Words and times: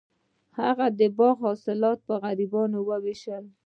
هغه 0.59 0.85
د 0.99 1.01
باغ 1.17 1.37
حاصلات 1.45 1.99
په 2.07 2.13
غریبانو 2.23 2.79
ویشل. 3.03 3.43